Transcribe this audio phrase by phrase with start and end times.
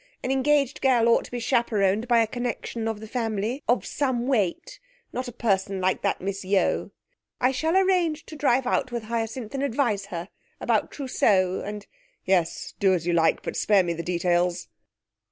[0.23, 4.25] An engaged girl ought to be chaperoned by a connection of the family of some
[4.25, 4.79] weight.
[5.13, 6.89] Not a person like that Miss Yeo.
[7.39, 10.29] I shall arrange to drive out with Hyacinth and advise her
[10.59, 11.85] about her trousseau, and....'
[12.25, 14.69] 'Yes; do as you like, but spare me the details.'